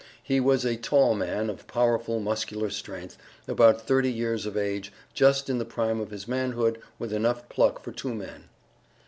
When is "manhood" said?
6.27-6.81